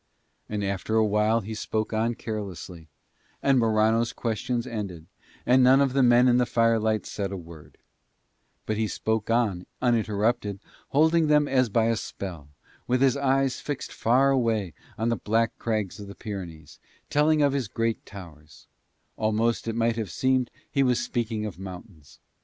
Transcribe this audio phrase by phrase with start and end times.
[0.49, 2.87] And after a while he spoke on carelessly,
[3.43, 5.05] and Morano's questions ended,
[5.45, 7.77] and none of the men in the firelight said a word;
[8.65, 10.59] but he spoke on uninterrupted,
[10.89, 12.49] holding them as by a spell,
[12.87, 16.79] with his eyes fixed far away on black crags of the Pyrenees,
[17.11, 18.65] telling of his great towers:
[19.17, 22.19] almost it might have seemed he was speaking of mountains.